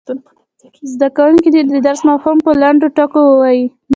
زده 0.93 1.07
کوونکي 1.17 1.49
دې 1.53 1.61
د 1.71 1.73
درس 1.87 2.01
مفهوم 2.09 2.37
په 2.45 2.51
لنډو 2.61 2.87
ټکو 2.97 3.21
کې 3.25 3.29
ووايي. 3.31 3.65